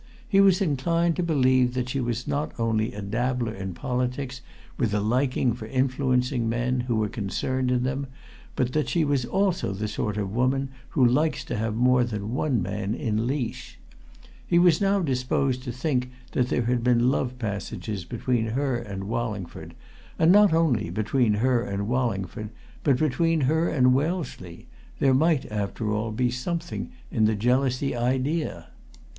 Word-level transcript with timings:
He 0.27 0.41
was 0.41 0.61
inclined 0.61 1.15
to 1.17 1.21
believe 1.21 1.75
that 1.75 1.89
she 1.89 1.99
was 2.01 2.27
not 2.27 2.59
only 2.59 2.91
a 2.91 3.03
dabbler 3.03 3.53
in 3.53 3.75
politics 3.75 4.41
with 4.75 4.95
a 4.95 4.99
liking 4.99 5.53
for 5.53 5.67
influencing 5.67 6.49
men 6.49 6.79
who 6.89 6.95
were 6.95 7.07
concerned 7.07 7.69
in 7.69 7.83
them 7.83 8.07
but 8.55 8.73
that 8.73 8.89
she 8.89 9.05
was 9.05 9.25
also 9.25 9.71
the 9.71 9.87
sort 9.87 10.17
of 10.17 10.33
woman 10.33 10.71
who 10.97 11.05
likes 11.05 11.43
to 11.45 11.55
have 11.55 11.75
more 11.75 12.03
than 12.03 12.33
one 12.33 12.63
man 12.63 12.95
in 12.95 13.27
leash. 13.27 13.77
He 14.47 14.57
was 14.57 14.81
now 14.81 15.01
disposed 15.01 15.61
to 15.65 15.71
think 15.71 16.09
that 16.31 16.47
there 16.49 16.63
had 16.65 16.83
been 16.83 17.11
love 17.11 17.37
passages 17.37 18.03
between 18.03 18.47
her 18.47 18.77
and 18.77 19.03
Wallingford, 19.03 19.75
and 20.17 20.31
not 20.31 20.51
only 20.51 20.89
between 20.89 21.35
her 21.35 21.61
and 21.61 21.87
Wallingford 21.87 22.49
but 22.83 22.97
between 22.97 23.41
her 23.41 23.69
and 23.69 23.93
Wellesley 23.93 24.65
there 24.97 25.13
might, 25.13 25.45
after 25.51 25.91
all, 25.93 26.09
be 26.11 26.31
something 26.31 26.89
in 27.11 27.25
the 27.25 27.35
jealousy 27.35 27.95
idea. 27.95 28.65